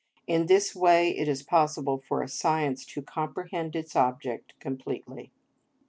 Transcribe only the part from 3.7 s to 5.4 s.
its object completely.